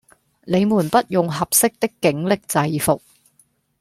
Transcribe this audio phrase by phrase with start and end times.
[0.45, 3.03] 你們不用「合適」的警力制服